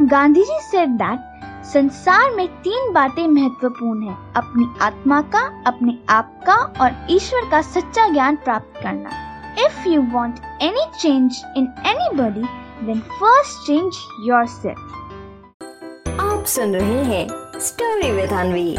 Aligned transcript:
Gandhi 0.00 0.42
ji 0.44 0.58
said 0.60 0.88
that 0.88 1.64
संसार 1.64 2.34
में 2.34 2.48
तीन 2.62 2.92
बातें 2.92 3.26
महत्वपूर्ण 3.28 4.08
हैं, 4.08 4.32
अपनी 4.32 4.66
आत्मा 4.80 5.20
का, 5.22 5.40
अपने 5.66 5.96
आप 6.08 6.40
का 6.46 6.54
और 6.84 7.06
ईश्वर 7.10 7.48
का 7.50 7.60
सच्चा 7.62 8.08
ज्ञान 8.08 8.36
प्राप्त 8.36 8.80
करना। 8.82 9.10
If 9.66 9.88
you 9.88 10.02
want 10.02 10.40
any 10.62 10.84
change 11.00 11.42
in 11.56 11.72
anybody 12.16 12.42
then 12.86 13.00
first 13.00 13.66
change 13.66 13.96
yourself 14.46 16.20
आप 16.20 16.44
सुन 16.46 16.76
रहे 16.76 17.02
हैं 17.04 17.26
स्टोरी 17.60 18.10
विद 18.12 18.32
अनवी 18.32 18.74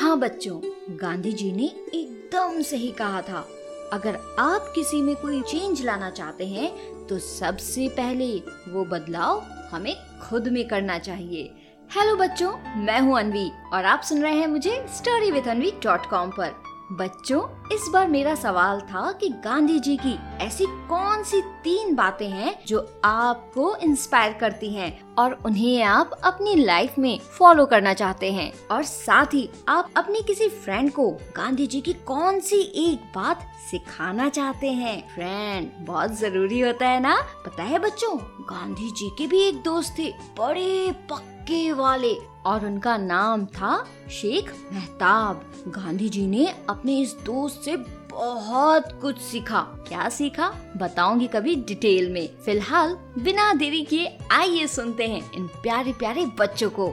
हाँ 0.00 0.18
बच्चों 0.18 0.60
गांधी 1.02 1.32
जी 1.32 1.52
ने 1.52 1.66
एकदम 1.94 2.60
सही 2.62 2.90
कहा 2.90 3.20
था। 3.22 3.44
अगर 3.92 4.18
आप 4.38 4.72
किसी 4.74 5.00
में 5.02 5.14
कोई 5.16 5.40
चेंज 5.42 5.80
लाना 5.82 6.10
चाहते 6.10 6.46
हैं 6.46 6.70
तो 7.06 7.18
सबसे 7.18 7.88
पहले 7.88 8.26
वो 8.68 8.84
बदलाव 8.84 9.40
हमें 9.72 9.94
खुद 10.20 10.48
में 10.48 10.66
करना 10.68 10.98
चाहिए। 10.98 11.42
हेलो 11.90 12.16
बच्चों, 12.16 12.52
मैं 12.76 13.00
हूँ 13.00 13.18
अनवी 13.18 13.50
और 13.72 13.84
आप 13.84 14.02
सुन 14.02 14.22
रहे 14.22 14.34
हैं 14.34 14.46
मुझे 14.46 14.84
story 14.96 15.30
with 15.30 15.48
Anvi 15.48 15.72
dot 15.84 16.06
com 16.06 16.30
पर। 16.30 16.54
बच्चों, 16.92 17.68
इस 17.72 17.88
बार 17.92 18.08
मेरा 18.08 18.34
सवाल 18.34 18.80
था 18.80 19.12
कि 19.12 19.28
गांधी 19.28 19.78
जी 19.78 19.96
की 19.96 20.18
ऐसी 20.38 20.66
कौन 20.66 21.22
सी 21.22 21.40
तीन 21.40 21.94
बातें 21.94 22.28
हैं 22.30 22.58
जो 22.66 23.00
आपको 23.04 23.76
इंस्पायर 23.76 24.32
करती 24.32 24.74
हैं 24.74 25.14
और 25.14 25.38
उन्हें 25.46 25.82
आप 25.82 26.10
अपनी 26.24 26.54
लाइफ 26.54 26.94
में 26.98 27.18
फॉलो 27.18 27.66
करना 27.66 27.94
चाहते 27.94 28.32
हैं? 28.32 28.52
और 28.70 28.82
साथ 28.82 29.26
ही 29.34 29.50
आप 29.68 29.90
अपने 29.96 30.20
किसी 30.20 30.48
फ्रेंड 30.48 30.92
को 30.92 31.10
गांधी 31.10 31.66
जी 31.66 31.80
की 31.80 31.92
कौन 31.92 32.40
सी 32.40 32.60
एक 32.60 33.12
बात 33.14 33.40
सिखाना 33.70 34.28
चाहते 34.28 34.70
हैं? 34.72 35.14
फ्रेंड 35.14 35.86
बहुत 35.86 36.10
ज़रूरी 36.10 36.60
होता 36.60 36.88
है 36.88 37.00
ना? 37.00 37.22
पता 37.46 37.62
है 37.62 37.78
बच्चों, 37.78 38.18
गांधी 38.50 38.90
जी 38.90 39.10
के 39.18 39.26
भी 39.26 39.40
एक 39.40 39.62
दोस्त 39.62 39.94
थे, 39.98 40.14
बड़े 40.38 40.92
पक्के 40.92 41.39
वाले 41.50 42.14
और 42.46 42.66
उनका 42.66 42.96
नाम 42.96 43.46
था 43.46 43.86
शेख 44.10 44.52
मेहताब। 44.72 45.54
गांधी 45.68 46.08
जी 46.08 46.26
ने 46.26 46.54
अपने 46.68 47.00
इस 47.00 47.12
दोस्त 47.12 47.62
से 47.64 47.76
बहुत 48.10 48.98
कुछ 49.02 49.18
सीखा। 49.18 49.60
क्या 49.60 50.08
सीखा? 50.08 50.48
बताऊँगी 50.76 51.26
कभी 51.26 51.56
डिटेल 51.56 52.12
में। 52.12 52.28
फ़िलहाल 52.44 52.96
बिना 53.18 53.54
देरी 53.54 53.84
किए 53.84 54.18
आइए 54.32 54.66
सुनते 54.66 55.08
हैं 55.08 55.32
इन 55.32 55.46
प्यारे 55.46 55.92
प्यारे 55.92 56.26
बच्चों 56.26 56.70
को। 56.70 56.88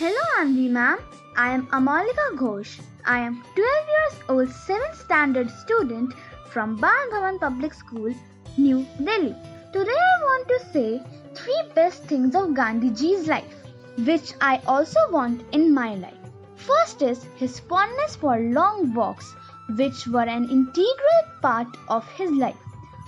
हेलो 0.00 0.40
आंधी 0.40 0.68
ma'am 0.68 0.98
I 1.38 1.54
am 1.54 1.66
Amalika 1.72 2.30
Ghosh 2.30 2.68
I 3.06 3.20
am 3.20 3.42
12 3.58 3.90
years 3.94 4.14
old 4.30 4.48
7th 4.70 5.02
standard 5.04 5.48
student 5.62 6.08
from 6.54 6.76
Bal 6.76 7.12
Bhavan 7.12 7.38
Public 7.40 7.74
School, 7.74 8.14
New 8.58 8.78
Delhi. 9.00 9.34
Today 9.72 10.00
I 10.02 10.16
want 10.24 10.48
to 10.48 10.58
say 10.72 11.23
three 11.34 11.62
best 11.74 12.04
things 12.04 12.34
of 12.34 12.50
Gandhiji's 12.50 13.26
life, 13.28 13.54
which 13.98 14.32
I 14.40 14.60
also 14.66 15.00
want 15.10 15.42
in 15.52 15.74
my 15.74 15.94
life. 15.94 16.14
First 16.56 17.02
is 17.02 17.24
his 17.36 17.60
fondness 17.60 18.16
for 18.16 18.38
long 18.38 18.94
walks, 18.94 19.34
which 19.76 20.06
were 20.06 20.22
an 20.22 20.48
integral 20.48 21.22
part 21.42 21.68
of 21.88 22.06
his 22.12 22.30
life. 22.30 22.56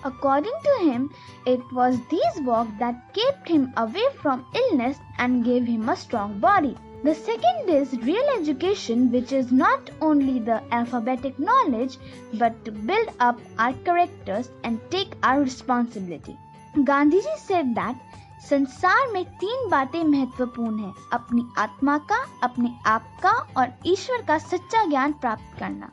According 0.04 0.52
to 0.64 0.84
him, 0.84 1.10
it 1.46 1.60
was 1.72 1.98
these 2.10 2.40
walks 2.42 2.72
that 2.78 3.14
kept 3.14 3.48
him 3.48 3.72
away 3.76 4.06
from 4.20 4.44
illness 4.54 4.98
and 5.18 5.44
gave 5.44 5.64
him 5.64 5.88
a 5.88 5.96
strong 5.96 6.38
body. 6.38 6.76
The 7.02 7.14
second 7.14 7.68
is 7.68 7.92
real 8.02 8.28
education, 8.38 9.12
which 9.12 9.32
is 9.32 9.52
not 9.52 9.90
only 10.00 10.38
the 10.38 10.62
alphabetic 10.72 11.38
knowledge 11.38 11.98
but 12.34 12.64
to 12.64 12.72
build 12.72 13.10
up 13.20 13.38
our 13.58 13.72
characters 13.84 14.50
and 14.64 14.80
take 14.90 15.14
our 15.22 15.40
responsibility. 15.40 16.36
Gandhi 16.78 17.20
ji 17.20 17.36
said 17.38 17.66
that 17.74 17.96
संसार 18.44 19.06
में 19.12 19.24
तीन 19.34 19.68
बातें 19.70 20.02
महत्वपूर्ण 20.04 20.78
है, 20.78 20.92
अपनी 21.12 21.44
आत्मा 21.58 21.96
का, 22.10 22.16
अपने 22.42 22.70
आप 22.86 23.06
का 23.22 23.30
और 23.60 23.72
ईश्वर 23.86 24.22
का 24.22 24.36
सच्चा 24.38 24.84
ज्ञान 24.84 25.12
प्राप्त 25.12 25.58
करना। 25.58 25.90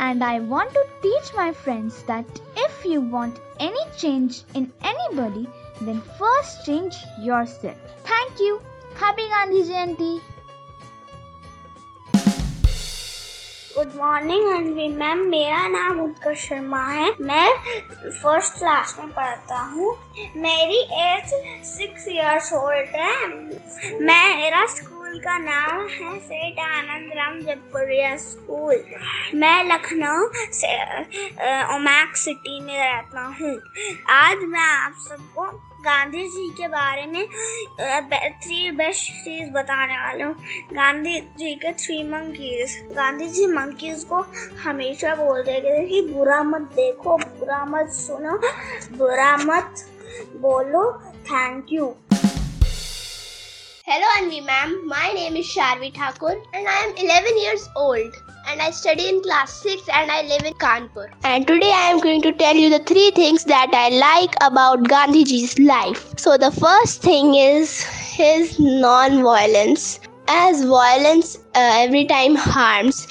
And 0.00 0.22
I 0.22 0.38
want 0.38 0.74
to 0.74 0.82
teach 1.02 1.30
my 1.36 1.52
friends 1.52 2.00
that 2.06 2.38
if 2.64 2.86
you 2.88 3.00
want 3.10 3.38
any 3.60 3.84
change 4.00 4.44
in 4.56 4.66
anybody 5.16 5.46
then 5.84 6.00
first 6.00 6.64
change 6.66 6.96
yourself 7.44 8.10
thank 8.10 8.40
you 8.40 8.56
happy 9.02 9.28
Gandhi 9.28 9.62
Jayanti 9.62 10.18
good 13.78 13.90
morning 13.96 14.46
Anvi 14.52 14.86
ma'am 14.90 15.18
मेरा 15.30 15.66
नाम 15.68 15.98
उत्कर्ष 16.00 16.46
शर्मा 16.48 16.80
है। 16.84 17.10
मैं 17.20 17.50
फ़र्स्ट 18.12 18.58
क्लास 18.58 18.94
में 18.98 19.08
पढ़ता 19.08 19.58
हूँ। 19.74 19.90
मेरी 20.36 20.80
एज 21.02 21.34
सिक्स 21.66 22.08
इयर्स 22.08 22.52
ओल्ड 22.52 22.96
है। 22.96 23.28
मैं 24.00 24.36
मेरा 24.36 24.64
स्कूल 24.74 25.18
का 25.20 25.38
नाम 25.38 25.86
है 25.88 26.18
सेठ 26.18 26.58
आनंद 26.64 27.12
राम 27.16 27.38
जयपुरिया 27.40 28.16
स्कूल 28.24 28.84
मैं 29.38 29.62
लखनऊ 29.64 30.28
से 30.60 30.74
ओमैक 31.76 32.16
सिटी 32.16 32.60
में 32.60 32.76
रहता 32.78 33.26
हूँ। 33.38 33.56
आज 34.18 34.44
मैं 34.48 34.68
आप 34.68 34.94
सबको 35.08 35.50
गांधी 35.84 36.24
जी 36.28 36.48
के 36.58 36.68
बारे 36.68 37.04
में 37.06 37.26
थ्री 38.44 38.70
बेस्ट 38.78 39.10
चीज़ 39.24 39.50
बताने 39.52 39.96
वाले 39.98 40.22
हूँ। 40.24 40.34
गांधी 40.72 41.20
जी 41.38 41.54
के 41.64 41.72
three 41.82 42.02
monkeys 42.08 42.76
Gandhi 42.96 43.28
ji 43.36 43.46
monkeys 43.52 44.04
को 44.12 44.24
हमेशा 44.64 45.14
बोलते 45.16 45.60
थे 45.66 45.86
कि 45.88 46.00
बुरा 46.12 46.42
मत 46.42 46.68
देखो 46.76 47.16
बुरा 47.18 47.64
मत 47.64 47.92
सुनो 48.00 48.36
बुरा 48.98 49.36
मत 49.46 49.84
बोलो 50.46 50.90
thank 51.30 51.72
you 51.72 51.94
Hello 53.88 54.08
Anvi 54.14 54.38
ma'am, 54.46 54.72
my 54.88 55.04
name 55.18 55.36
is 55.42 55.46
Sharvi 55.50 55.88
Thakur 55.98 56.32
and 56.54 56.66
I 56.72 56.74
am 56.86 56.90
11 57.04 57.38
years 57.42 57.62
old. 57.82 58.16
And 58.50 58.62
I 58.62 58.70
study 58.70 59.08
in 59.08 59.22
class 59.22 59.52
6 59.62 59.88
and 59.92 60.10
I 60.10 60.22
live 60.22 60.44
in 60.44 60.54
Kanpur. 60.54 61.10
And 61.22 61.46
today 61.46 61.70
I 61.70 61.90
am 61.90 62.00
going 62.00 62.22
to 62.22 62.32
tell 62.32 62.56
you 62.56 62.70
the 62.70 62.82
three 62.84 63.10
things 63.10 63.44
that 63.44 63.70
I 63.72 63.90
like 63.90 64.34
about 64.40 64.84
Gandhiji's 64.84 65.58
life. 65.58 66.18
So 66.18 66.38
the 66.38 66.50
first 66.50 67.02
thing 67.02 67.34
is 67.34 67.82
his 67.82 68.58
non-violence 68.58 70.00
as 70.28 70.64
violence 70.64 71.36
uh, 71.54 71.72
every 71.84 72.06
time 72.06 72.34
harms 72.36 73.06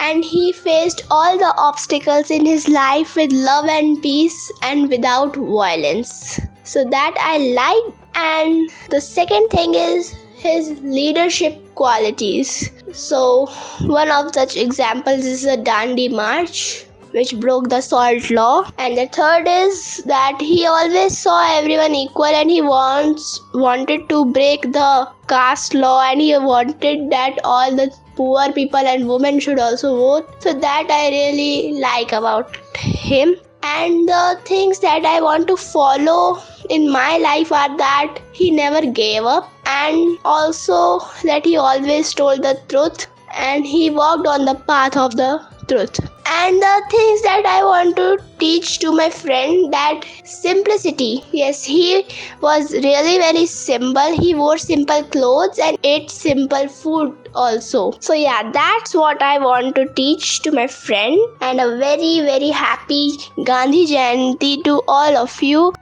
and 0.00 0.24
he 0.24 0.52
faced 0.52 1.04
all 1.10 1.38
the 1.38 1.54
obstacles 1.56 2.30
in 2.30 2.44
his 2.44 2.68
life 2.68 3.16
with 3.16 3.32
love 3.32 3.66
and 3.66 4.02
peace 4.02 4.52
and 4.62 4.90
without 4.90 5.36
violence. 5.36 6.40
So 6.64 6.84
that 6.84 7.14
I 7.18 7.38
like 7.38 7.94
and 8.14 8.70
the 8.90 9.00
second 9.00 9.48
thing 9.48 9.74
is 9.74 10.14
his 10.36 10.70
leadership 10.80 11.74
qualities. 11.76 12.70
So, 12.92 13.46
one 13.82 14.10
of 14.10 14.34
such 14.34 14.56
examples 14.56 15.24
is 15.24 15.42
the 15.42 15.56
Dandi 15.56 16.10
March, 16.10 16.84
which 17.12 17.34
broke 17.40 17.68
the 17.68 17.80
salt 17.80 18.30
law. 18.30 18.70
And 18.78 18.96
the 18.96 19.06
third 19.06 19.46
is 19.48 20.02
that 20.04 20.40
he 20.40 20.66
always 20.66 21.16
saw 21.18 21.58
everyone 21.58 21.94
equal 21.94 22.24
and 22.24 22.50
he 22.50 22.60
wants 22.62 23.40
wanted 23.54 24.08
to 24.10 24.24
break 24.26 24.62
the 24.72 25.08
caste 25.28 25.74
law 25.74 26.02
and 26.10 26.20
he 26.20 26.36
wanted 26.38 27.10
that 27.10 27.38
all 27.44 27.74
the 27.74 27.90
poor 28.16 28.52
people 28.52 28.80
and 28.80 29.08
women 29.08 29.40
should 29.40 29.58
also 29.58 29.96
vote. 29.96 30.42
So 30.42 30.52
that 30.52 30.86
I 30.90 31.08
really 31.10 31.80
like 31.80 32.12
about 32.12 32.56
him. 32.76 33.36
And 33.62 34.08
the 34.08 34.40
things 34.44 34.80
that 34.80 35.04
I 35.04 35.20
want 35.20 35.46
to 35.48 35.56
follow 35.56 36.42
in 36.68 36.90
my 36.90 37.18
life 37.18 37.52
are 37.52 37.76
that 37.76 38.18
he 38.32 38.50
never 38.50 38.84
gave 38.84 39.24
up 39.24 39.51
and 39.66 40.18
also 40.24 41.00
that 41.24 41.44
he 41.44 41.56
always 41.56 42.12
told 42.14 42.42
the 42.42 42.58
truth 42.68 43.06
and 43.34 43.66
he 43.66 43.90
walked 43.90 44.26
on 44.26 44.44
the 44.44 44.54
path 44.54 44.96
of 44.96 45.16
the 45.16 45.40
truth. 45.68 46.00
And 46.26 46.60
the 46.60 46.82
things 46.90 47.22
that 47.22 47.44
i 47.46 47.62
want 47.64 47.96
to 47.96 48.18
teach 48.38 48.78
to 48.80 48.92
my 48.92 49.08
friend 49.10 49.72
that 49.72 50.04
simplicity. 50.24 51.24
Yes 51.32 51.64
he 51.64 52.06
was 52.40 52.72
really 52.72 53.18
very 53.18 53.46
simple. 53.46 54.18
He 54.18 54.34
wore 54.34 54.58
simple 54.58 55.02
clothes 55.04 55.58
and 55.58 55.78
ate 55.84 56.10
simple 56.10 56.68
food 56.68 57.30
also. 57.34 57.92
So 58.00 58.14
yeah 58.14 58.50
that's 58.50 58.94
what 58.94 59.22
i 59.22 59.38
want 59.38 59.74
to 59.76 59.86
teach 59.94 60.40
to 60.42 60.52
my 60.52 60.66
friend. 60.66 61.18
And 61.40 61.60
a 61.60 61.76
very 61.76 62.20
very 62.20 62.50
happy 62.50 63.12
gandhi 63.44 63.86
jayanti 63.86 64.64
to 64.64 64.82
all 64.88 65.16
of 65.16 65.42
you 65.42 65.72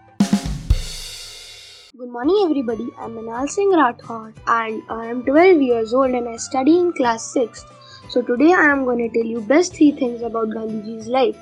Good 2.10 2.26
morning, 2.26 2.38
everybody. 2.44 2.88
I'm 2.98 3.12
Manal 3.16 3.48
Singh 3.48 3.70
Rathod 3.70 4.32
and 4.48 4.82
I 4.90 5.06
am 5.06 5.22
12 5.24 5.62
years 5.62 5.94
old 5.94 6.10
and 6.10 6.28
I 6.28 6.38
study 6.38 6.76
in 6.76 6.92
class 6.92 7.32
6th. 7.36 7.66
So, 8.08 8.20
today 8.20 8.52
I 8.52 8.64
am 8.72 8.84
going 8.84 8.98
to 8.98 9.08
tell 9.16 9.30
you 9.32 9.40
best 9.40 9.76
three 9.76 9.92
things 9.92 10.22
about 10.22 10.48
Gandhiji's 10.48 11.06
life. 11.06 11.36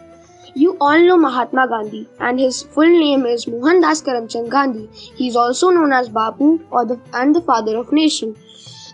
You 0.54 0.76
all 0.78 1.00
know 1.06 1.16
Mahatma 1.16 1.68
Gandhi 1.68 2.06
and 2.20 2.38
his 2.38 2.64
full 2.64 2.98
name 3.04 3.24
is 3.24 3.46
Mohandas 3.46 4.02
Karamchand 4.02 4.50
Gandhi. 4.50 4.90
He 4.92 5.28
is 5.28 5.36
also 5.36 5.70
known 5.70 5.90
as 5.90 6.10
Bapu 6.10 6.60
or 6.70 6.84
the, 6.84 7.00
and 7.14 7.34
the 7.34 7.40
father 7.40 7.78
of 7.78 7.90
nation. 7.90 8.36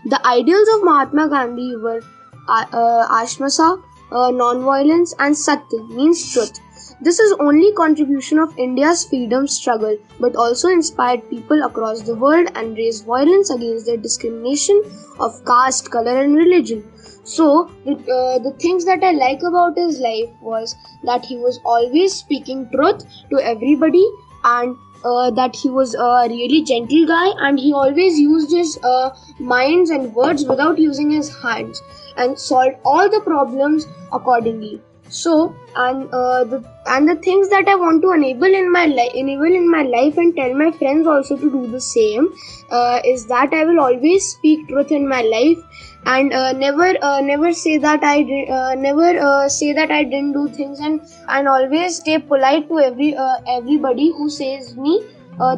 The 0.05 0.25
ideals 0.25 0.69
of 0.75 0.83
Mahatma 0.85 1.27
Gandhi 1.27 1.75
were 1.75 2.01
uh, 2.47 2.65
uh, 2.71 3.21
Ahimsa, 3.21 3.83
uh, 4.13 4.31
non-violence 4.31 5.13
and 5.19 5.37
Satya 5.37 5.83
means 5.89 6.31
truth. 6.31 6.57
This 7.01 7.19
is 7.19 7.33
only 7.39 7.73
contribution 7.73 8.39
of 8.39 8.57
India's 8.57 9.05
freedom 9.05 9.47
struggle, 9.47 9.97
but 10.19 10.35
also 10.35 10.69
inspired 10.69 11.29
people 11.29 11.61
across 11.63 12.01
the 12.01 12.15
world 12.15 12.49
and 12.55 12.75
raised 12.77 13.05
violence 13.05 13.49
against 13.49 13.85
the 13.85 13.97
discrimination 13.97 14.81
of 15.19 15.43
caste, 15.45 15.91
color, 15.91 16.21
and 16.21 16.35
religion. 16.35 16.83
So, 17.23 17.65
uh, 17.85 18.39
the 18.39 18.55
things 18.59 18.85
that 18.85 19.03
I 19.03 19.11
like 19.11 19.41
about 19.43 19.75
his 19.77 19.99
life 19.99 20.29
was 20.41 20.75
that 21.03 21.25
he 21.25 21.37
was 21.37 21.59
always 21.65 22.13
speaking 22.13 22.69
truth 22.69 23.03
to 23.29 23.39
everybody 23.43 24.05
and 24.43 24.75
uh, 25.03 25.31
that 25.31 25.55
he 25.55 25.69
was 25.69 25.95
a 25.95 26.27
really 26.29 26.63
gentle 26.63 27.05
guy 27.05 27.27
and 27.47 27.59
he 27.59 27.73
always 27.73 28.17
used 28.19 28.51
his 28.51 28.79
uh, 28.83 29.09
minds 29.39 29.89
and 29.89 30.13
words 30.13 30.45
without 30.45 30.79
using 30.79 31.11
his 31.11 31.35
hands 31.41 31.81
and 32.17 32.39
solved 32.39 32.75
all 32.85 33.09
the 33.09 33.21
problems 33.21 33.85
accordingly 34.13 34.81
so 35.09 35.55
and 35.75 36.09
uh, 36.11 36.43
the 36.43 36.63
and 36.87 37.07
the 37.07 37.15
things 37.17 37.49
that 37.49 37.67
i 37.67 37.75
want 37.75 38.01
to 38.01 38.11
enable 38.11 38.53
in 38.59 38.71
my 38.71 38.85
life 38.85 39.11
enable 39.13 39.55
in 39.59 39.69
my 39.69 39.83
life 39.83 40.17
and 40.17 40.35
tell 40.35 40.53
my 40.53 40.71
friends 40.71 41.07
also 41.07 41.37
to 41.37 41.51
do 41.51 41.67
the 41.67 41.79
same 41.79 42.27
uh, 42.71 42.99
is 43.05 43.25
that 43.27 43.53
i 43.53 43.63
will 43.63 43.79
always 43.79 44.27
speak 44.29 44.67
truth 44.67 44.91
in 44.91 45.07
my 45.07 45.21
life 45.21 45.59
and 46.07 46.33
uh, 46.33 46.51
never 46.53 46.93
uh, 47.01 47.21
never 47.21 47.53
say 47.53 47.77
that 47.77 48.03
i 48.03 48.21
uh, 48.49 48.75
never 48.75 49.19
uh, 49.19 49.47
say 49.47 49.73
that 49.73 49.91
i 49.91 50.03
didn't 50.03 50.33
do 50.33 50.47
things 50.49 50.79
and 50.79 51.01
and 51.29 51.47
always 51.47 51.97
stay 51.97 52.17
polite 52.17 52.67
to 52.67 52.79
every 52.79 53.15
everybody 53.47 54.11
who 54.11 54.29
says 54.29 54.75
me 54.75 55.03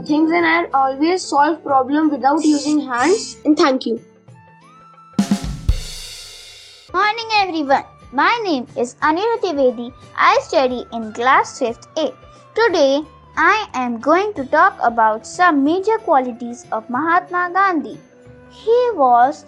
things 0.05 0.31
and 0.31 0.45
i 0.45 0.65
always 0.73 1.21
solve 1.21 1.63
problem 1.63 2.09
without 2.09 2.43
using 2.43 2.79
hands. 2.79 3.38
And 3.45 3.55
thank 3.55 3.85
you. 3.85 4.01
Morning 6.91 7.29
everyone 7.43 7.96
my 8.17 8.35
name 8.43 8.65
is 8.81 8.95
Anirudh 9.07 9.41
Trivedi. 9.41 9.93
I 10.17 10.39
study 10.41 10.85
in 10.91 11.13
class 11.17 11.59
5th 11.59 11.85
A. 12.03 12.05
Today, 12.59 13.03
I 13.35 13.67
am 13.75 13.99
going 13.99 14.33
to 14.37 14.45
talk 14.53 14.79
about 14.81 15.27
some 15.27 15.63
major 15.63 15.99
qualities 15.99 16.65
of 16.71 16.89
Mahatma 16.89 17.51
Gandhi. 17.53 17.99
He 18.49 18.79
was 18.95 19.45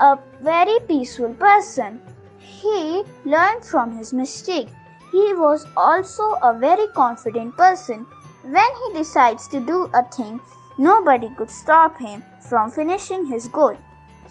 a 0.00 0.18
very 0.42 0.80
peaceful 0.88 1.34
person. 1.44 2.00
He 2.40 3.04
learned 3.24 3.64
from 3.64 3.96
his 3.96 4.12
mistake. 4.12 4.74
He 5.12 5.32
was 5.44 5.64
also 5.76 6.34
a 6.42 6.52
very 6.66 6.88
confident 6.88 7.56
person. 7.56 8.04
When 8.42 8.76
he 8.82 8.98
decides 8.98 9.46
to 9.54 9.60
do 9.60 9.88
a 9.94 10.02
thing, 10.18 10.40
nobody 10.78 11.30
could 11.38 11.58
stop 11.62 11.96
him 12.00 12.24
from 12.40 12.72
finishing 12.72 13.26
his 13.26 13.46
goal. 13.46 13.76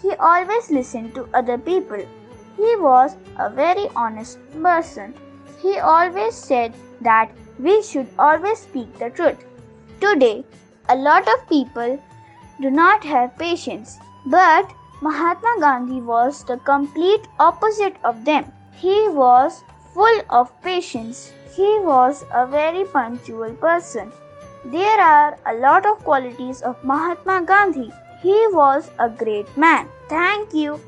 He 0.02 0.12
always 0.32 0.70
listened 0.70 1.14
to 1.14 1.28
other 1.32 1.56
people 1.56 2.04
he 2.60 2.76
was 2.76 3.16
a 3.38 3.48
very 3.48 3.88
honest 3.96 4.38
person. 4.62 5.14
He 5.62 5.78
always 5.78 6.34
said 6.34 6.74
that 7.00 7.30
we 7.58 7.82
should 7.82 8.08
always 8.18 8.58
speak 8.58 8.98
the 8.98 9.10
truth. 9.10 9.44
Today, 10.00 10.44
a 10.88 10.96
lot 10.96 11.28
of 11.34 11.48
people 11.48 11.98
do 12.60 12.70
not 12.70 13.04
have 13.04 13.38
patience, 13.38 13.98
but 14.26 14.70
Mahatma 15.00 15.56
Gandhi 15.60 16.00
was 16.02 16.44
the 16.44 16.58
complete 16.58 17.28
opposite 17.38 17.96
of 18.04 18.24
them. 18.24 18.52
He 18.76 19.08
was 19.08 19.62
full 19.94 20.20
of 20.28 20.52
patience. 20.62 21.32
He 21.56 21.70
was 21.80 22.24
a 22.32 22.46
very 22.46 22.84
punctual 22.84 23.54
person. 23.54 24.12
There 24.64 25.00
are 25.00 25.38
a 25.46 25.54
lot 25.54 25.86
of 25.86 26.04
qualities 26.04 26.60
of 26.60 26.84
Mahatma 26.84 27.42
Gandhi. 27.46 27.90
He 28.22 28.38
was 28.52 28.90
a 28.98 29.08
great 29.08 29.56
man. 29.56 29.88
Thank 30.08 30.52
you. 30.52 30.80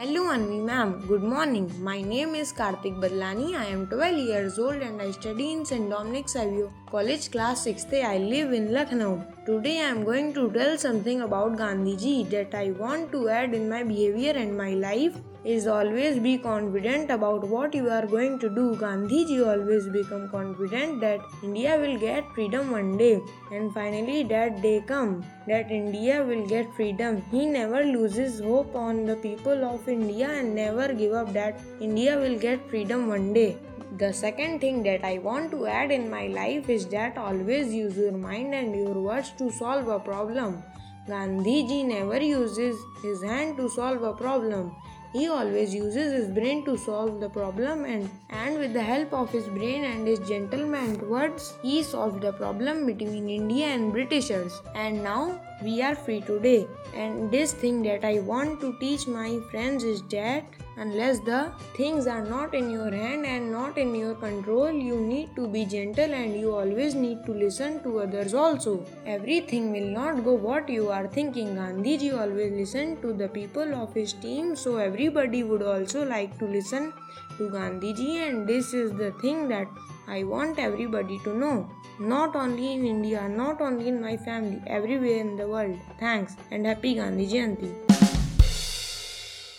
Hello 0.00 0.20
Anvi 0.34 0.58
ma'am, 0.68 0.92
good 1.06 1.22
morning. 1.22 1.64
My 1.86 2.00
name 2.00 2.34
is 2.34 2.52
Kartik 2.52 2.94
Badlani. 3.00 3.48
I 3.54 3.66
am 3.66 3.86
12 3.86 4.16
years 4.28 4.58
old 4.58 4.80
and 4.86 5.02
I 5.02 5.10
study 5.10 5.52
in 5.52 5.66
St. 5.66 5.90
Dominic's 5.90 6.32
Savio 6.32 6.72
College 6.92 7.30
class 7.30 7.66
6th. 7.66 7.92
I 8.04 8.18
live 8.18 8.52
in 8.52 8.72
Lucknow. 8.72 9.24
Today 9.46 9.78
I 9.78 9.90
am 9.90 10.02
going 10.02 10.32
to 10.34 10.50
tell 10.50 10.76
something 10.76 11.20
about 11.20 11.56
Gandhiji 11.56 12.28
that 12.30 12.52
I 12.52 12.72
want 12.72 13.12
to 13.12 13.28
add 13.28 13.54
in 13.54 13.68
my 13.70 13.84
behavior 13.84 14.32
and 14.32 14.58
my 14.58 14.70
life 14.70 15.14
is 15.44 15.68
always 15.68 16.18
be 16.18 16.36
confident 16.36 17.12
about 17.12 17.46
what 17.46 17.76
you 17.76 17.88
are 17.88 18.06
going 18.06 18.40
to 18.40 18.48
do. 18.48 18.74
Gandhiji 18.74 19.38
always 19.46 19.86
become 19.86 20.28
confident 20.30 21.00
that 21.00 21.20
India 21.44 21.78
will 21.78 21.96
get 21.96 22.24
freedom 22.34 22.72
one 22.72 22.98
day 22.98 23.20
and 23.52 23.72
finally 23.72 24.24
that 24.24 24.60
day 24.60 24.82
come 24.84 25.24
that 25.46 25.70
India 25.70 26.24
will 26.24 26.44
get 26.44 26.74
freedom. 26.74 27.22
He 27.30 27.46
never 27.46 27.84
loses 27.84 28.40
hope 28.40 28.74
on 28.74 29.06
the 29.06 29.14
people 29.14 29.64
of 29.64 29.88
India 29.88 30.28
and 30.28 30.56
never 30.56 30.92
give 30.92 31.12
up 31.12 31.32
that 31.34 31.60
India 31.80 32.18
will 32.18 32.36
get 32.36 32.68
freedom 32.68 33.06
one 33.06 33.32
day. 33.32 33.56
The 33.98 34.12
second 34.12 34.60
thing 34.60 34.84
that 34.84 35.04
I 35.04 35.18
want 35.18 35.50
to 35.50 35.66
add 35.66 35.90
in 35.90 36.08
my 36.08 36.28
life 36.28 36.68
is 36.70 36.86
that 36.88 37.18
always 37.18 37.74
use 37.74 37.96
your 37.96 38.12
mind 38.12 38.54
and 38.54 38.74
your 38.74 38.94
words 38.94 39.32
to 39.38 39.50
solve 39.50 39.88
a 39.88 39.98
problem. 39.98 40.62
Gandhiji 41.08 41.84
never 41.84 42.22
uses 42.22 42.78
his 43.02 43.20
hand 43.20 43.56
to 43.56 43.68
solve 43.68 44.04
a 44.04 44.12
problem. 44.12 44.76
He 45.12 45.26
always 45.26 45.74
uses 45.74 46.12
his 46.12 46.28
brain 46.28 46.64
to 46.66 46.76
solve 46.78 47.18
the 47.18 47.28
problem 47.28 47.84
and, 47.84 48.08
and 48.28 48.60
with 48.60 48.72
the 48.74 48.82
help 48.82 49.12
of 49.12 49.32
his 49.32 49.48
brain 49.48 49.82
and 49.82 50.06
his 50.06 50.20
gentleman 50.20 51.08
words, 51.10 51.54
he 51.60 51.82
solved 51.82 52.20
the 52.20 52.32
problem 52.32 52.86
between 52.86 53.28
India 53.28 53.66
and 53.66 53.92
Britishers. 53.92 54.62
And 54.76 55.02
now 55.02 55.40
we 55.64 55.82
are 55.82 55.96
free 55.96 56.20
today. 56.20 56.68
And 56.94 57.28
this 57.28 57.52
thing 57.52 57.82
that 57.82 58.04
I 58.04 58.20
want 58.20 58.60
to 58.60 58.78
teach 58.78 59.08
my 59.08 59.40
friends 59.50 59.82
is 59.82 60.02
that 60.10 60.44
unless 60.80 61.20
the 61.20 61.40
things 61.76 62.06
are 62.06 62.24
not 62.24 62.54
in 62.54 62.70
your 62.70 62.90
hand 62.90 63.26
and 63.26 63.52
not 63.52 63.76
in 63.76 63.94
your 63.94 64.14
control, 64.14 64.70
you 64.72 64.98
need 64.98 65.34
to 65.36 65.46
be 65.46 65.64
gentle 65.64 66.14
and 66.20 66.38
you 66.40 66.54
always 66.54 66.94
need 66.94 67.24
to 67.26 67.32
listen 67.32 67.82
to 67.82 68.00
others 68.00 68.32
also. 68.34 68.84
Everything 69.06 69.70
will 69.72 69.90
not 70.00 70.24
go 70.24 70.32
what 70.32 70.68
you 70.68 70.88
are 70.90 71.06
thinking. 71.06 71.54
Gandhiji 71.56 72.10
always 72.18 72.52
listened 72.52 73.02
to 73.02 73.12
the 73.12 73.28
people 73.28 73.74
of 73.74 73.92
his 73.92 74.14
team, 74.14 74.56
so 74.56 74.76
everybody 74.78 75.42
would 75.42 75.62
also 75.62 76.06
like 76.06 76.38
to 76.38 76.46
listen 76.46 76.92
to 77.36 77.50
Gandhiji, 77.50 78.16
and 78.28 78.46
this 78.46 78.72
is 78.72 78.90
the 78.92 79.12
thing 79.20 79.48
that 79.48 79.68
I 80.08 80.24
want 80.24 80.58
everybody 80.58 81.18
to 81.24 81.36
know. 81.36 81.70
Not 81.98 82.34
only 82.34 82.72
in 82.72 82.86
India, 82.86 83.28
not 83.28 83.60
only 83.60 83.88
in 83.88 84.00
my 84.00 84.16
family, 84.16 84.62
everywhere 84.66 85.18
in 85.18 85.36
the 85.36 85.46
world. 85.46 85.78
Thanks 85.98 86.36
and 86.50 86.66
happy 86.66 86.94
Gandhi 86.94 87.28
Jayanti. 87.28 87.89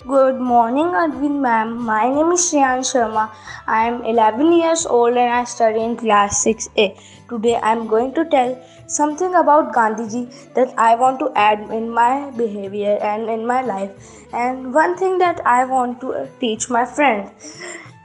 Good 0.07 0.39
morning, 0.39 0.87
Arvind 0.99 1.39
ma'am. 1.41 1.79
My 1.85 2.09
name 2.09 2.31
is 2.31 2.41
Shreyan 2.41 2.79
Sharma. 2.91 3.29
I 3.67 3.87
am 3.87 4.03
11 4.03 4.51
years 4.51 4.87
old 4.87 5.15
and 5.15 5.31
I 5.31 5.43
study 5.43 5.79
in 5.79 5.95
class 5.95 6.43
6A. 6.43 6.97
Today 7.29 7.57
I 7.57 7.71
am 7.71 7.85
going 7.85 8.11
to 8.15 8.25
tell 8.25 8.57
something 8.87 9.35
about 9.35 9.73
Gandhiji 9.75 10.53
that 10.55 10.73
I 10.75 10.95
want 10.95 11.19
to 11.19 11.31
add 11.35 11.69
in 11.69 11.87
my 11.91 12.31
behavior 12.31 12.97
and 12.99 13.29
in 13.29 13.45
my 13.45 13.61
life. 13.61 13.91
And 14.33 14.73
one 14.73 14.97
thing 14.97 15.19
that 15.19 15.39
I 15.45 15.65
want 15.65 16.01
to 16.01 16.27
teach 16.39 16.67
my 16.67 16.83
friend. 16.83 17.29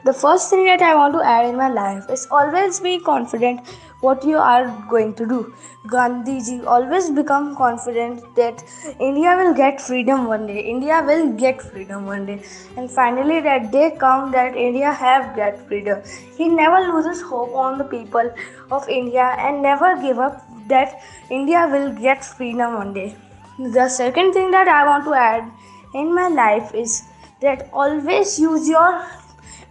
The 0.04 0.12
first 0.12 0.50
thing 0.50 0.66
that 0.66 0.82
I 0.82 0.94
want 0.94 1.14
to 1.14 1.22
add 1.24 1.46
in 1.46 1.56
my 1.56 1.68
life 1.68 2.10
is 2.10 2.28
always 2.30 2.78
be 2.78 2.98
confident 3.00 3.60
what 4.00 4.24
you 4.24 4.36
are 4.36 4.66
going 4.90 5.14
to 5.14 5.26
do. 5.26 5.54
Gandhiji 5.86 6.66
always 6.66 7.10
become 7.10 7.56
confident 7.56 8.22
that 8.36 8.62
India 9.00 9.36
will 9.36 9.54
get 9.54 9.80
freedom 9.80 10.26
one 10.26 10.46
day. 10.46 10.60
India 10.60 11.02
will 11.06 11.32
get 11.32 11.62
freedom 11.62 12.06
one 12.06 12.26
day. 12.26 12.42
And 12.76 12.90
finally 12.90 13.40
that 13.40 13.70
day 13.72 13.96
come 13.98 14.32
that 14.32 14.56
India 14.56 14.92
have 14.92 15.34
get 15.36 15.66
freedom. 15.66 16.02
He 16.36 16.48
never 16.48 16.92
loses 16.92 17.22
hope 17.22 17.54
on 17.54 17.78
the 17.78 17.84
people 17.84 18.30
of 18.70 18.88
India 18.88 19.34
and 19.38 19.62
never 19.62 20.00
give 20.02 20.18
up 20.18 20.42
that 20.68 21.00
India 21.30 21.68
will 21.70 21.92
get 21.92 22.24
freedom 22.24 22.74
one 22.74 22.92
day. 22.92 23.16
The 23.58 23.88
second 23.88 24.32
thing 24.32 24.50
that 24.50 24.68
I 24.68 24.84
want 24.84 25.04
to 25.04 25.14
add 25.14 25.50
in 25.94 26.14
my 26.14 26.28
life 26.28 26.74
is 26.74 27.04
that 27.40 27.70
always 27.72 28.38
use 28.38 28.68
your 28.68 29.06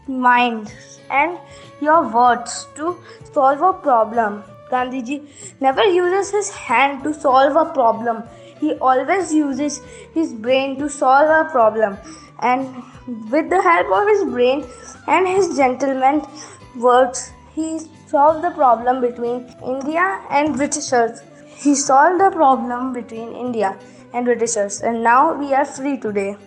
mind 0.08 0.74
and 1.10 1.38
your 1.82 2.08
words 2.08 2.68
to 2.76 2.98
solve 3.34 3.62
a 3.62 3.74
problem. 3.74 4.44
Gandhiji 4.72 5.28
never 5.60 5.84
uses 5.84 6.32
his 6.32 6.50
hand 6.50 7.04
to 7.04 7.14
solve 7.14 7.56
a 7.56 7.72
problem. 7.74 8.24
He 8.60 8.74
always 8.76 9.34
uses 9.34 9.82
his 10.14 10.34
brain 10.34 10.78
to 10.80 10.90
solve 10.90 11.30
a 11.30 11.50
problem. 11.52 11.98
And 12.40 12.84
with 13.32 13.50
the 13.50 13.62
help 13.62 13.92
of 13.92 14.08
his 14.08 14.24
brain 14.24 14.66
and 15.08 15.28
his 15.28 15.56
gentleman 15.56 16.22
words, 16.76 17.32
he 17.54 17.80
solved 18.08 18.44
the 18.44 18.52
problem 18.52 19.02
between 19.02 19.54
India 19.64 20.22
and 20.30 20.56
Britishers. 20.56 21.22
He 21.56 21.76
solved 21.76 22.20
the 22.20 22.32
problem 22.32 22.92
between 22.94 23.34
India 23.34 23.78
and 24.14 24.26
Britishers, 24.26 24.82
and 24.82 25.04
now 25.04 25.34
we 25.34 25.54
are 25.54 25.66
free 25.66 25.98
today. 25.98 26.38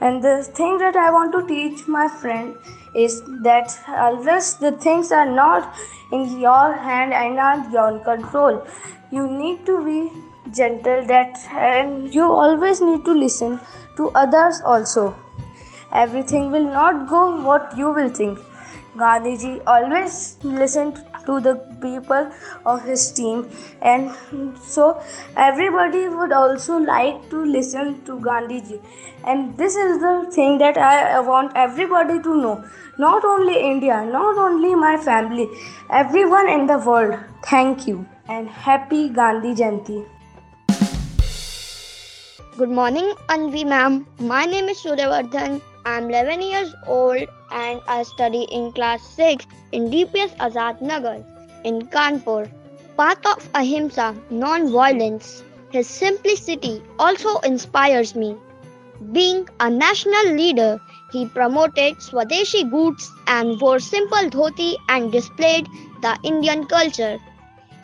And 0.00 0.22
the 0.22 0.42
thing 0.42 0.78
that 0.78 0.96
I 0.96 1.10
want 1.10 1.32
to 1.32 1.46
teach 1.46 1.86
my 1.88 2.08
friend 2.08 2.56
is 2.94 3.22
that 3.42 3.78
unless 3.88 4.54
the 4.54 4.72
things 4.72 5.10
are 5.12 5.28
not 5.28 5.74
in 6.12 6.38
your 6.38 6.74
hand 6.74 7.12
and 7.12 7.36
not 7.36 7.70
your 7.72 7.98
control, 8.00 8.66
you 9.10 9.26
need 9.26 9.64
to 9.66 9.84
be 9.84 10.12
gentle 10.54 11.04
that 11.06 11.38
and 11.52 12.14
you 12.14 12.24
always 12.24 12.80
need 12.80 13.04
to 13.04 13.12
listen 13.12 13.58
to 13.96 14.10
others 14.10 14.60
also. 14.64 15.14
Everything 15.92 16.50
will 16.50 16.64
not 16.64 17.08
go 17.08 17.40
what 17.40 17.76
you 17.76 17.90
will 17.92 18.10
think. 18.10 18.38
Gandhiji 18.96 19.62
always 19.66 20.38
listened 20.42 21.04
to 21.26 21.40
the 21.40 21.54
people 21.82 22.30
of 22.64 22.82
his 22.84 23.10
team, 23.12 23.48
and 23.82 24.10
so 24.64 25.02
everybody 25.36 26.08
would 26.08 26.32
also 26.32 26.78
like 26.78 27.28
to 27.30 27.44
listen 27.44 28.02
to 28.04 28.18
Gandhiji. 28.28 28.80
And 29.24 29.56
this 29.58 29.76
is 29.76 30.00
the 30.00 30.30
thing 30.32 30.58
that 30.58 30.78
I 30.78 31.20
want 31.20 31.52
everybody 31.56 32.20
to 32.22 32.36
know 32.42 32.64
not 32.98 33.24
only 33.24 33.60
India, 33.60 34.04
not 34.04 34.38
only 34.38 34.74
my 34.74 34.96
family, 34.96 35.48
everyone 35.90 36.48
in 36.48 36.66
the 36.66 36.78
world. 36.78 37.18
Thank 37.44 37.86
you 37.86 38.06
and 38.28 38.48
happy 38.48 39.08
Gandhi 39.08 39.54
Jayanti. 39.54 40.04
Good 42.56 42.70
morning, 42.70 43.12
Anvi 43.28 43.66
ma'am. 43.66 44.06
My 44.18 44.44
name 44.46 44.68
is 44.70 44.78
Suryavardhan. 44.78 45.60
I 45.86 45.98
am 45.98 46.10
11 46.10 46.42
years 46.42 46.74
old 46.84 47.28
and 47.52 47.80
I 47.86 48.02
study 48.02 48.42
in 48.50 48.72
class 48.72 49.02
6 49.10 49.46
in 49.70 49.88
DPS 49.88 50.36
Azad 50.46 50.80
Nagar 50.80 51.18
in 51.62 51.82
Kanpur. 51.86 52.50
Path 52.96 53.24
of 53.24 53.48
Ahimsa, 53.54 54.16
non-violence. 54.28 55.44
His 55.70 55.86
simplicity 55.86 56.82
also 56.98 57.38
inspires 57.50 58.16
me. 58.16 58.34
Being 59.12 59.48
a 59.60 59.70
national 59.70 60.32
leader, 60.32 60.80
he 61.12 61.26
promoted 61.26 61.98
Swadeshi 61.98 62.68
goods 62.68 63.08
and 63.28 63.60
wore 63.60 63.78
simple 63.78 64.28
dhoti 64.28 64.74
and 64.88 65.12
displayed 65.12 65.68
the 66.02 66.18
Indian 66.24 66.66
culture. 66.66 67.16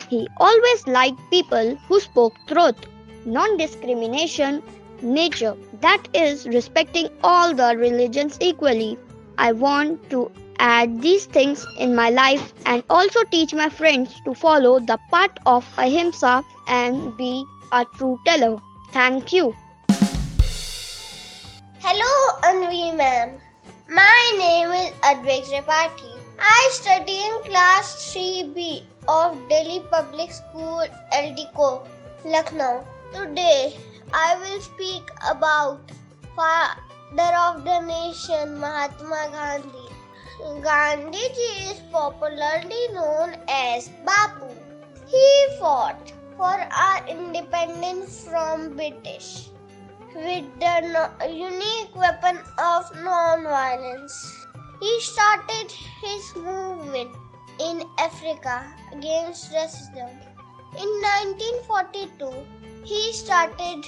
He 0.09 0.27
always 0.41 0.87
liked 0.87 1.21
people 1.29 1.77
who 1.87 2.01
spoke 2.01 2.35
truth 2.47 2.85
non 3.25 3.55
discrimination 3.55 4.61
nature, 5.01 5.55
that 5.83 6.07
is, 6.13 6.47
respecting 6.47 7.09
all 7.23 7.53
the 7.53 7.75
religions 7.77 8.37
equally. 8.39 8.97
I 9.37 9.51
want 9.51 10.09
to 10.11 10.31
add 10.59 11.01
these 11.01 11.25
things 11.25 11.65
in 11.77 11.95
my 11.95 12.09
life 12.09 12.53
and 12.65 12.83
also 12.89 13.23
teach 13.25 13.53
my 13.53 13.67
friends 13.69 14.13
to 14.25 14.33
follow 14.33 14.79
the 14.79 14.97
path 15.11 15.35
of 15.45 15.67
ahimsa 15.77 16.43
and 16.67 17.17
be 17.17 17.43
a 17.71 17.85
true 17.97 18.17
teller. 18.25 18.61
Thank 18.91 19.33
you. 19.33 19.53
Hello, 21.85 22.13
Anvi 22.49 22.95
ma'am. 22.95 23.31
My 23.89 24.21
name 24.37 24.71
is 24.71 24.91
Advait 25.11 25.43
Tripathi. 25.51 26.13
I 26.39 26.69
study 26.71 27.19
in 27.27 27.41
class 27.43 28.13
3B 28.13 28.83
of 29.07 29.37
Delhi 29.49 29.81
Public 29.91 30.31
School, 30.31 30.87
Eldeco, 31.11 31.85
Lucknow. 32.23 32.85
Today, 33.13 33.77
I 34.11 34.35
will 34.41 34.59
speak 34.59 35.09
about 35.29 35.91
father 36.35 37.29
of 37.45 37.63
the 37.63 37.79
nation, 37.81 38.57
Mahatma 38.59 39.29
Gandhi. 39.31 39.87
Gandhiji 40.65 41.71
is 41.71 41.79
popularly 41.91 42.87
known 42.91 43.35
as 43.47 43.89
Bapu. 44.03 44.49
He 45.07 45.25
fought 45.59 46.11
for 46.35 46.57
our 46.85 47.07
independence 47.07 48.25
from 48.27 48.75
British 48.75 49.49
with 50.15 50.45
the 50.59 50.75
no- 50.81 51.27
unique 51.27 51.95
weapon 51.95 52.39
of 52.57 52.89
non-violence. 52.95 54.47
He 54.81 54.99
started 55.01 55.71
his 56.01 56.35
movement 56.35 57.15
in 57.59 57.83
Africa 57.99 58.73
against 58.91 59.51
racism. 59.51 60.09
In 60.75 60.89
1942, 61.69 62.72
he 62.84 63.12
started 63.12 63.84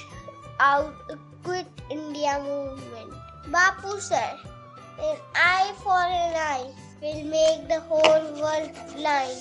out 0.59 0.93
the 1.07 1.17
Quit 1.43 1.67
India 1.89 2.39
movement. 2.43 3.11
Bapu 3.49 3.99
said, 3.99 4.37
an 4.99 5.17
eye 5.35 5.73
for 5.83 5.97
an 5.97 6.35
eye 6.35 6.69
will 7.01 7.23
make 7.25 7.67
the 7.67 7.79
whole 7.81 8.25
world 8.41 8.71
blind. 8.95 9.39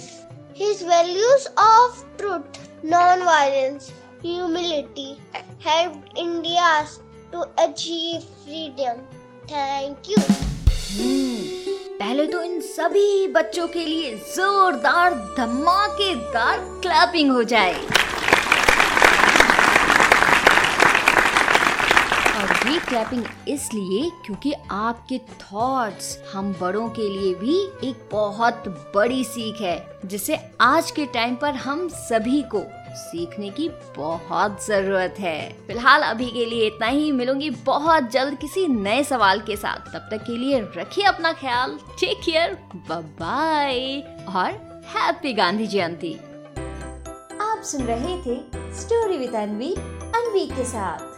His 0.55 0.83
values 0.83 1.47
of 1.57 2.05
truth, 2.19 2.45
non-violence, 2.83 3.93
humility 4.23 5.19
helped 5.59 6.19
India 6.19 6.87
to 7.33 7.47
achieve 7.59 8.23
freedom. 8.45 8.99
Thank 9.49 10.09
you. 10.09 10.17
हम्म, 10.91 11.99
पहले 11.99 12.27
तो 12.27 12.43
इन 12.43 12.61
सभी 12.61 13.27
बच्चों 13.33 13.67
के 13.69 13.85
लिए 13.87 14.15
जोरदार 14.37 15.15
धमाकेदार 15.37 16.59
clapping 16.83 17.31
हो 17.33 17.43
जाए 17.53 17.75
और 22.36 22.70
ये 22.70 22.80
क्लैपिंग 22.80 23.24
इसलिए 23.48 24.10
क्योंकि 24.26 24.54
आपके 24.72 25.18
थॉट्स 25.42 26.18
हम 26.34 26.54
बड़ों 26.62 26.88
के 26.90 27.08
लिए 27.10 27.34
भी 27.36 27.60
एक 27.90 28.10
बहुत 28.12 28.64
बड़ी 28.96 29.24
सीख 29.24 29.62
है, 29.62 30.00
जिसे 30.06 30.40
आज 30.62 30.92
के 30.92 31.06
टाइम 31.14 31.36
पर 31.36 31.56
हम 31.58 31.88
सभी 31.90 32.42
को 32.54 32.64
सीखने 32.96 33.50
की 33.50 33.70
बहुत 33.98 34.66
ज़रूरत 34.66 35.16
है। 35.20 35.52
फ़िलहाल 35.68 36.02
अभी 36.02 36.30
के 36.32 36.46
लिए 36.46 36.68
इतना 36.68 36.88
ही। 36.88 37.12
मिलूँगी 37.12 37.50
बहुत 37.66 38.12
जल्द 38.12 38.38
किसी 38.40 38.68
नए 38.68 39.04
सवाल 39.04 39.40
के 39.40 39.56
साथ। 39.56 39.92
तब 39.94 40.08
तक 40.12 40.24
के 40.24 40.38
लिए 40.38 40.60
रखिए 40.78 41.06
अपना 41.06 41.32
ख्याल। 41.34 41.78
टेक 42.00 42.22
केयर 42.26 42.58
बाय 42.92 44.00
और 44.28 44.84
हैप्पी 44.96 45.34
गांधी 45.34 45.68
जयंती 45.68 46.14
आप 47.42 47.62
सुन 47.64 47.84
रहे 47.84 48.18
थे 48.18 48.40
स्टोरी 48.82 49.18
विद 49.18 49.36
अनवी 49.36 49.74
अनवी 49.76 50.46
के 50.48 50.66
साथ। 50.66 51.14